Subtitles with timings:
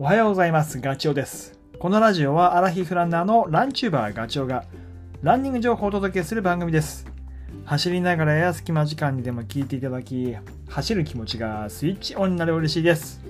[0.00, 0.78] おはようございます。
[0.78, 1.58] ガチョウです。
[1.80, 4.64] このラジオはアラヒフランナーのランチューバーガチョウが
[5.22, 7.04] ランニング情報をお届けする番組です。
[7.64, 10.36] 走りながらや隙間時間にでも聞いていただき、
[10.68, 13.20] 走る気持ちがスイッチオンになる嬉しいです。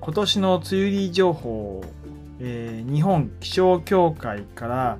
[0.00, 1.84] 今年の梅雨入り情報、
[2.40, 4.98] えー日本気象協会から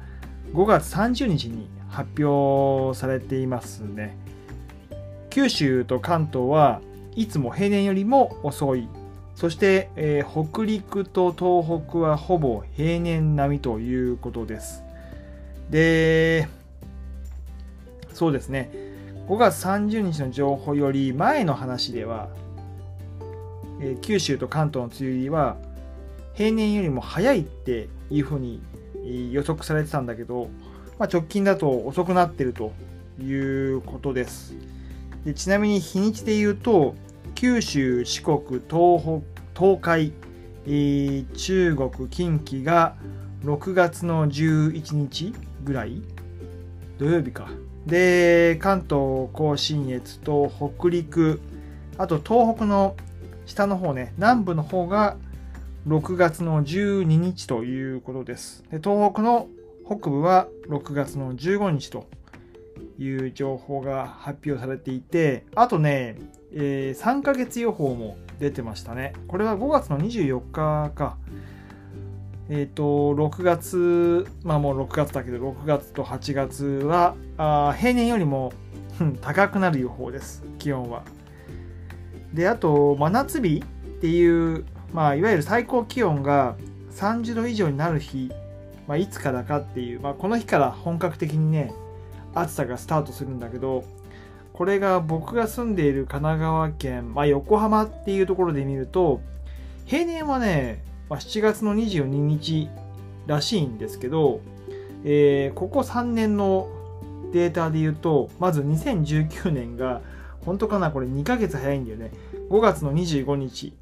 [0.52, 4.16] 5月30日に発表されていますね。
[5.30, 6.80] 九州と関東は
[7.16, 8.88] いつも平年よりも遅い
[9.38, 14.82] そして、えー北陸と東北はほぼ平年並みということです。
[15.70, 16.48] で、
[18.12, 18.68] そうですね、
[19.28, 22.28] 5月30日の情報より前の話では、
[23.80, 25.56] えー九州と関東の梅雨入りは
[26.34, 28.60] 平年よりも早いっていうふうに
[29.30, 30.48] 予測されてたんだけど、
[30.98, 32.72] まあ、直近だと遅くなってると
[33.22, 34.56] いうことです。
[35.24, 36.96] でちなみに日にちで言うと
[37.40, 39.22] 九州四国東北
[39.54, 40.12] 東海、
[40.66, 42.96] えー中国近畿が
[43.44, 46.02] 6月の11日ぐらい
[46.98, 47.48] 土曜日か。
[47.86, 51.40] で関東甲信越と北陸
[51.96, 52.96] あと東北の
[53.46, 55.16] 下の方ね南部の方が
[55.86, 58.64] 6月の12日ということです。
[58.72, 59.46] で東北の
[59.86, 62.08] 北部は6月の15日と
[62.98, 66.16] いう情報が発表されていて、あとね、
[66.52, 69.12] えー3ヶ月予報も出てましたね。
[69.26, 71.16] これは5月の24日か。
[72.50, 78.52] えっ、と、6月、まあもう6月だけど、6月と8月は、あ平年よりも
[79.20, 81.02] 高くなる予報です、気温は。
[82.32, 86.56] で、あと、真夏日っていう、まあ、いわゆる最高気温が
[86.92, 88.32] 30度以上になる日、
[88.86, 91.72] まあ、いつからかっていう、まあ、この日から本格的にね、
[92.34, 93.84] 暑さがスタートするんだけど
[94.58, 99.20] これが僕が住んでいる神奈川県、まあ、横浜っていうところで見ると
[99.86, 102.68] 平年はね、まあ、7月の22日
[103.28, 104.40] らしいんですけど、
[105.04, 106.68] えーここ3年の
[107.32, 110.00] データで言うとまず2019年が
[110.44, 112.10] 本当かなこれ2ヶ月早いんだよね。
[112.50, 113.74] 5月の25日。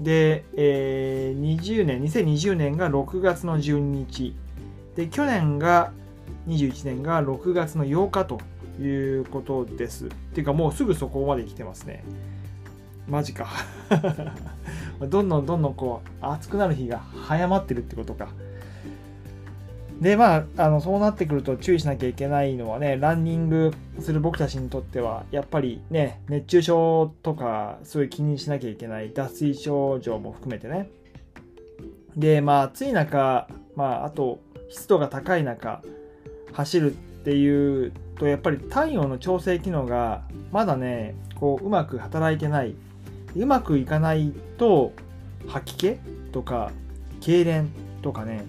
[0.00, 4.36] で、えー20年2020年が6月の12日。
[4.94, 5.90] で去年が
[6.46, 8.51] 21年が6月の8日と。
[8.80, 10.06] いうことです。
[10.06, 12.04] っていうかもうすぐそこまで来てますね。
[13.08, 13.48] マジか。
[15.00, 18.28] どんどんどんどんこう暑くなる日が早まってるってことか。
[20.00, 30.90] でまああのそうなってくると注意しなきゃいけないのはねランニングする僕たちにとってはやっぱりね熱中症とかそういう気にしなきゃいけない脱水症状も含めてね
[32.16, 33.46] でまあ暑い中
[33.76, 34.40] まああと
[34.70, 35.82] 湿度が高い中
[36.52, 42.74] 走るっていうとやっぱり体温の調整機能がまだねこううまく働いてない。
[43.34, 44.92] うまくいかないと
[45.48, 45.98] 吐き気
[46.32, 46.70] とか
[47.20, 47.68] 痙攣
[48.02, 48.44] とかね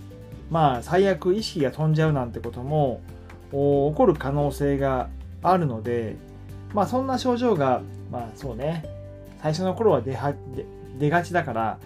[0.49, 3.01] まあ最悪意識が飛んじゃうなんてことも
[3.51, 5.09] 起こる可能性が
[5.41, 6.15] あるので
[6.73, 7.81] まあそんな症状が
[8.11, 8.85] まあそうね
[9.41, 10.33] 最初の頃は出は
[10.99, 11.79] 出がちだから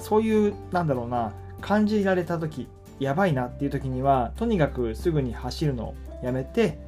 [0.00, 2.68] そういうなんだろうな感じられた時
[2.98, 6.78] やばいなっていう時にはとにかくすぐに走るのをやめて、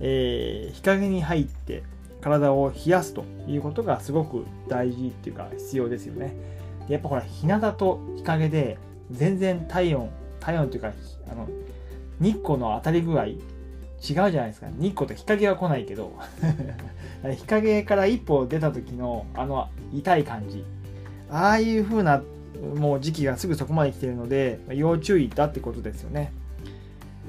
[0.00, 1.82] えー日陰に入って
[2.20, 6.34] 体を冷やすということがすごく大事っていうか必要ですよね。
[6.88, 8.78] やっぱほら日向と日陰で
[9.10, 10.10] 全然体温
[10.40, 10.92] 体温というか
[11.30, 11.48] あの
[12.20, 13.38] 日光の当たり具合違う
[14.04, 16.12] じゃないですか日光と日陰は来ないけど
[17.36, 20.64] 日陰から一歩出た時のあの痛い感じ
[21.30, 22.22] ああいう風な
[22.76, 26.32] もう時期がすぐそこまで来てるので要注意だってことですよね。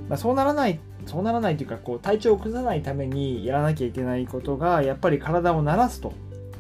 [0.09, 6.13] まあ、そうならないそうならないというかこう体調を崩さないためにやらなきゃいけないことがやっぱり体を慣らすと。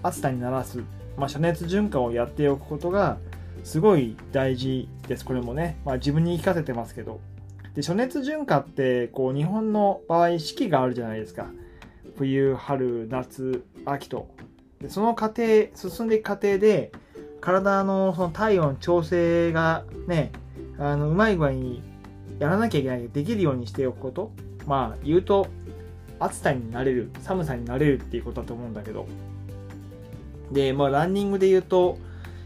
[0.03, 0.83] 暑さに慣らす、
[1.17, 3.17] まあ、遮熱循環をやっておくことが
[3.63, 5.25] すごい大事です。
[5.25, 7.19] これもね、まあ、自分に言い聞かせてますけど。
[7.73, 11.47] で暑熱循環ってこう日本の場合四季があるじゃないですか。
[12.17, 14.29] 冬春夏秋と。
[14.79, 16.91] でその過程進んでいく過程で
[17.41, 20.31] 体のその体温調整がね
[20.77, 21.81] あのうまい具合に
[22.39, 24.31] やらなきゃいけないできるようにしておくこと。
[24.65, 25.47] まあ言うと
[26.19, 29.07] 暑さになれる寒さになれるっていうことだと思うんだけど。
[30.51, 31.97] でまあランニングで言うと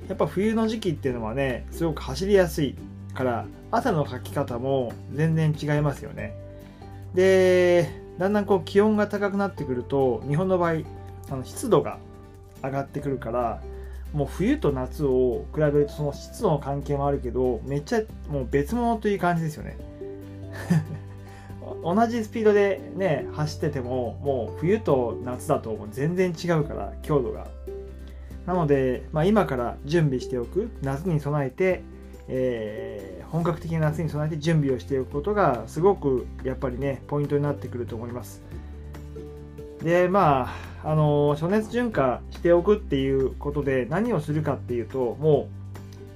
[0.07, 2.75] やっぱ冬の時期っていうのはねすごく走りやすい
[3.13, 6.35] から朝の書き方も全然違いますよね。
[7.13, 10.81] でだんだんこう気温が高くなってくると日本の場合
[11.29, 11.99] あの湿度が
[12.63, 13.61] 上がってくるから
[14.13, 19.77] もう冬と夏を比べるとその湿度の関係もあるけどめっちゃもう別物という感じですよね。
[21.83, 27.47] 同じスピードでね走っててももう冬と夏だともう全然違うから強度が。
[28.45, 31.83] なので、まあ、今から準備しておく夏に備えて、
[32.27, 38.41] えー、本格的な夏に備えて準備をしておくことがすごくやっぱりねポイントになってくると思います。
[39.83, 40.49] でま
[40.83, 45.49] ああの暑熱順化しておくっていうことで何をするかっていうとも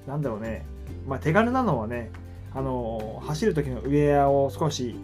[0.07, 0.65] うなんだろうね、
[1.07, 2.11] まあ、手軽なのはね
[2.53, 4.95] あの走る時のウェアを少し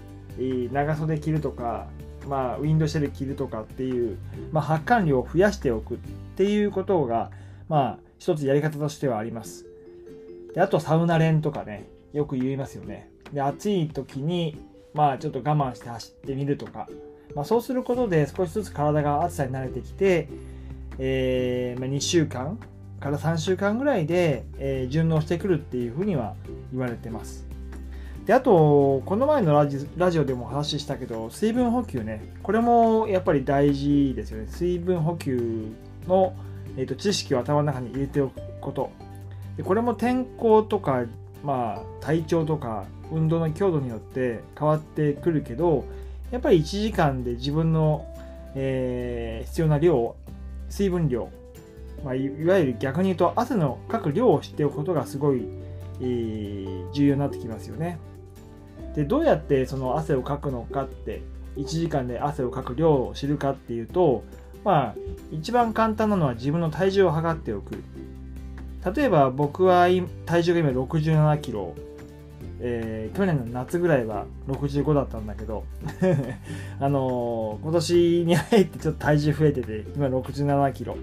[0.71, 1.87] 長袖着るとか、
[2.27, 4.17] まあ、ウィンドシェル着るとかっていう、
[4.51, 5.97] まあ、発汗量を増やしておくっ
[6.37, 7.31] ていうことが、
[7.67, 9.65] まあ、一つやり方としてはあります。
[10.53, 13.11] であとサウナ連とかね、よく言いますよね。
[13.33, 14.57] で暑い時に、
[14.93, 16.87] まあ、ちょっと我慢して走ってみるとか、
[17.35, 20.29] まあ、そうすることで少しずつ体が暑さに慣れてきて、
[20.97, 22.57] えーまあ、2週間
[22.99, 26.35] から3週間ぐらいで、えー、順応してくるっていうふうには
[26.71, 27.47] 言われてます。
[28.25, 34.47] であと、この前のラジオでもお話ししたけど、水分補給ね、これもやっぱり大事ですよね。
[34.49, 35.71] 水分補給
[36.07, 36.35] の、
[36.77, 38.91] えーと、知識を頭の中に入れておくこと。
[39.57, 41.05] でこれも天候とか、
[41.43, 45.85] まあ、体調とか運動の強度によって変わってくるけど、
[46.31, 48.05] やっぱり1時間で自分の、
[48.55, 50.15] えー、必要な量、
[50.69, 51.29] 水分量、
[52.03, 55.43] まあ、いわゆる逆に言うと汗のかく量を知っておくことがすごい、
[56.01, 57.99] えー、重要になってきますよね。
[58.95, 61.21] でどうやってその汗をかくのかって
[61.57, 64.23] 1時間で汗をかく量を知るかっていうと
[64.63, 64.95] まあ
[65.31, 67.83] 一番簡単なのは自分の体重を測っておく
[68.95, 69.87] 例えば僕は
[70.25, 71.75] 体重が今67キロ
[72.61, 75.63] えー、去年の夏ぐらいは65だったんだけど
[76.79, 80.97] あのー、今年に入ってちょっと体重増えてて今67キロ。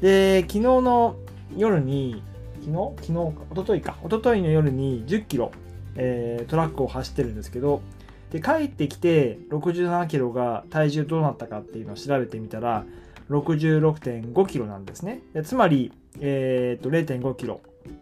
[0.00, 1.16] で昨日の
[1.56, 2.22] 夜に
[2.60, 2.92] 昨日？
[3.02, 3.42] 昨日か。
[3.52, 3.96] 一昨日か。
[4.04, 5.52] 一昨日の夜に10キロ、
[5.96, 7.82] えー、トラックを走ってるんですけど
[8.30, 12.84] で帰ってきて67キロが体重どうなったかっていうのを調べてみたら
[13.30, 15.20] 66.5キロなんですね。
[15.34, 17.60] でつまり、えー、と0.5キロ、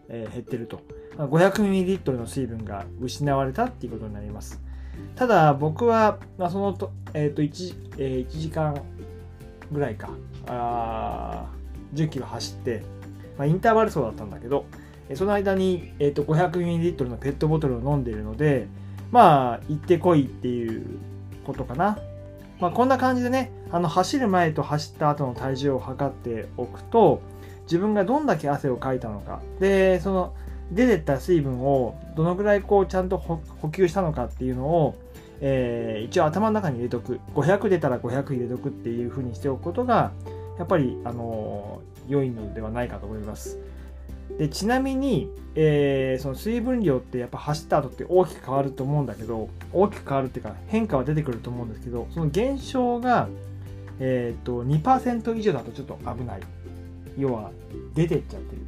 [0.08, 0.80] えー、減ってると。
[1.26, 4.60] 500ml の水分が失われたっていうことになります。
[5.16, 8.80] ただ僕は、まあ、そのと,、えー、と 1, えー、1時間
[9.72, 10.10] ぐらいか。
[10.46, 11.46] あ
[11.94, 12.82] 10キロ走って、
[13.36, 14.64] まあ、インターバル走だったんだけど、
[15.14, 18.68] その間に、えー、と 500ml のペットボトルを飲んでいるので、
[19.10, 20.98] まあ、行ってこいっていう
[21.44, 21.98] ことかな。
[22.60, 27.22] まあ、こんな感じでね、あの走る前と走った後の体重を測っておくと、
[27.62, 30.34] 自分がどんだけ汗をかいたのか、で、その
[30.70, 34.94] 出てった水分をどのぐらいこうちゃんと補給したのかっていうのを、
[35.40, 37.20] えー、一応頭の中に入れとく。
[37.34, 40.12] 500出たら500入れとくっていうふうにしておくことが、
[40.58, 43.58] やっぱり、あの良いのではないかと思います。
[44.38, 53.28] でちなみに、えー、その水分量ってやっぱ走った後って大きく変わると思うんだけど大きく変わるっていうか変化は出てくると思うんですけどその減少が、
[53.98, 56.40] えーと、2%以上だとちょっと危ない
[57.18, 57.50] 要は
[57.94, 58.62] 出てっちゃってる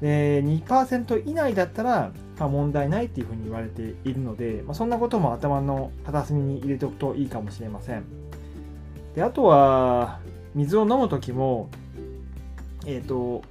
[0.00, 8.04] で2%以内だったら、まあ、問題ないっていうふうに言われているので、まあ、そんなことも頭の片隅に入れておくといいかもしれません。
[9.14, 10.20] であとは
[10.54, 11.68] 水を飲む時も
[12.86, 13.42] えっ、ー、と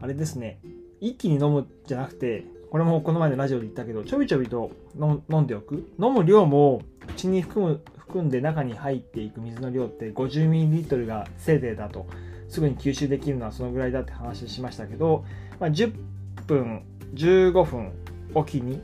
[0.00, 0.60] あれですね
[1.00, 5.92] 一気に飲むじゃなくてこれもこの前のラジオで言ったけどちょびちょびと飲んでおく。
[6.00, 12.06] 飲む量も口に含む含んで中に入っていく水の量って 50ml がせいぜいだと。
[12.52, 15.24] すぐに吸収できるのはそのぐらいだって話しましたけど、
[15.58, 15.92] まあ、10
[16.46, 16.82] 分
[17.14, 17.92] 15分
[18.34, 18.82] おきに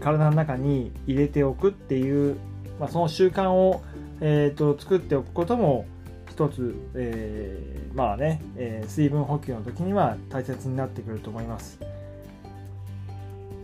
[0.00, 2.36] 体の中に入れておくっていう、
[2.80, 3.82] まあ、その習慣を、
[4.20, 5.86] えーと作っておくことも
[6.28, 11.78] 一つ、えー、まあね、えー、水分補給の時には大切になってくると思います。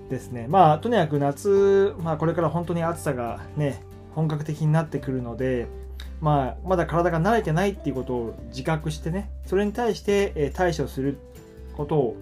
[0.09, 0.47] ですね。
[0.49, 3.83] まあ、とにかく夏、まあ、これから本当に暑さがね、
[4.15, 5.67] 本格的になってくるので、
[6.21, 11.19] まあ、まだ体が慣れてないっていうことを自覚してね、それに対して、対処する
[11.77, 12.17] ことを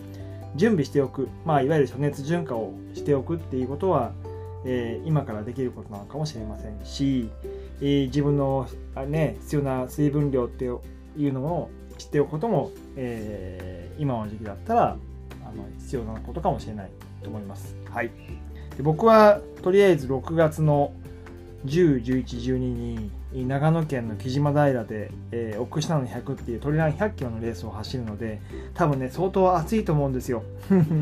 [0.57, 4.13] 準備しておく、まあ、いわゆる暑熱順化をしておくっていうことは、
[4.65, 7.31] えー、今からできることなのかもしれませんし、
[7.81, 8.69] えー、自分の、
[9.09, 10.69] ね、必要な水分量ってい
[11.29, 14.97] うのを知っておくことも、えー、今の時期だったら
[15.45, 16.91] あの必要なことかもしれない
[17.23, 17.77] と思います。
[17.91, 18.11] はい、
[18.77, 20.93] で僕はとりあえず6月の
[21.67, 23.11] 10、11、12に
[23.47, 28.41] 長野県の木島平で、えー、奥下の100っていうトリラン100キロのレースを走るので
[28.75, 30.43] 多分ね相当暑いと思うんですよ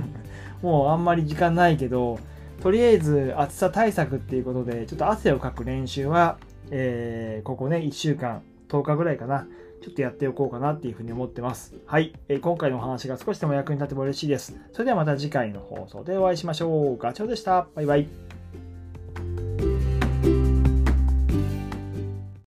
[0.63, 2.19] もうあんまり時間ないけど
[2.61, 6.39] とりあえず暑さ対策っていうことでちょっと汗をかく練習は
[6.71, 9.47] えー、ここね、1週間、10日ぐらいかな、
[9.83, 11.75] ちょっとやっておこうかなっていうふうに思ってます。
[11.87, 14.59] はい、えー、今回のお話が少しでも役に立てば嬉しいです。
[14.73, 16.99] それではまた次回の放送でお会いしましょう。
[16.99, 17.69] ガチョウでした。
[17.75, 18.28] バイバイ。